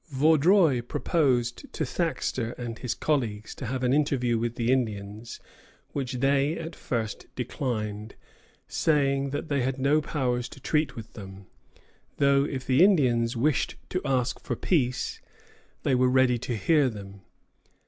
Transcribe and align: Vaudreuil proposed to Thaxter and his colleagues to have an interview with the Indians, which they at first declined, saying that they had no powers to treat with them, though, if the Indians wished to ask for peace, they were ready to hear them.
Vaudreuil 0.11 0.81
proposed 0.81 1.71
to 1.73 1.85
Thaxter 1.85 2.53
and 2.53 2.79
his 2.79 2.95
colleagues 2.95 3.53
to 3.53 3.67
have 3.67 3.83
an 3.83 3.93
interview 3.93 4.39
with 4.39 4.55
the 4.55 4.71
Indians, 4.71 5.39
which 5.91 6.13
they 6.13 6.57
at 6.57 6.75
first 6.75 7.27
declined, 7.35 8.15
saying 8.67 9.29
that 9.29 9.47
they 9.47 9.61
had 9.61 9.77
no 9.77 10.01
powers 10.01 10.49
to 10.49 10.59
treat 10.59 10.95
with 10.95 11.13
them, 11.13 11.45
though, 12.17 12.43
if 12.45 12.65
the 12.65 12.83
Indians 12.83 13.37
wished 13.37 13.75
to 13.89 14.01
ask 14.03 14.39
for 14.39 14.55
peace, 14.55 15.21
they 15.83 15.93
were 15.93 16.09
ready 16.09 16.39
to 16.39 16.55
hear 16.57 16.89
them. 16.89 17.21